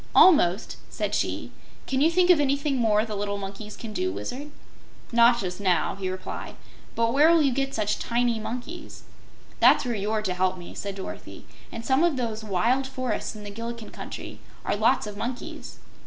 "Almost," 0.15 0.77
said 0.89 1.13
she. 1.13 1.51
"Can 1.85 2.01
you 2.01 2.09
think 2.09 2.31
of 2.31 2.39
anything 2.39 2.77
more 2.77 3.05
the 3.05 3.15
little 3.15 3.37
monkeys 3.37 3.77
can 3.77 3.93
do, 3.93 4.11
Wizard?" 4.11 4.49
"Not 5.11 5.39
just 5.39 5.59
now," 5.59 5.93
he 5.93 6.09
replied. 6.09 6.55
"But 6.95 7.13
where 7.13 7.29
will 7.31 7.43
you 7.43 7.51
get 7.51 7.75
such 7.75 7.99
tiny 7.99 8.39
monkeys?" 8.39 9.03
"That's 9.59 9.85
where 9.85 9.93
you're 9.93 10.23
to 10.23 10.33
help 10.33 10.57
me," 10.57 10.73
said 10.73 10.95
Dorothy. 10.95 11.45
"In 11.71 11.83
some 11.83 12.03
of 12.03 12.17
those 12.17 12.43
wild 12.43 12.87
forests 12.87 13.35
in 13.35 13.43
the 13.43 13.51
Gillikin 13.51 13.91
Country 13.91 14.39
are 14.65 14.75
lots 14.75 15.05
of 15.05 15.17
monkeys." 15.17 15.77